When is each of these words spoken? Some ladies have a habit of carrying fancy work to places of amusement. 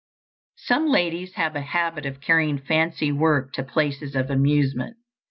Some 0.57 0.87
ladies 0.87 1.33
have 1.35 1.55
a 1.55 1.61
habit 1.61 2.07
of 2.07 2.19
carrying 2.21 2.57
fancy 2.57 3.11
work 3.11 3.53
to 3.53 3.61
places 3.63 4.15
of 4.15 4.31
amusement. 4.31 4.97